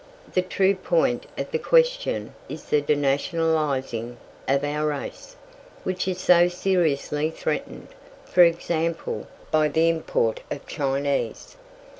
[0.33, 5.35] The true point of the question is the denationalizing of our race,
[5.83, 7.89] which is so seriously threatened,
[8.25, 11.55] for example, by the import of Chinese.